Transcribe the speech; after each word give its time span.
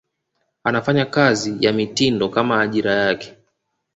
anafanya 0.63 1.05
kazi 1.05 1.57
ya 1.65 1.73
mitindo 1.73 2.29
Kama 2.29 2.61
ajira 2.61 2.91
yake 2.93 3.35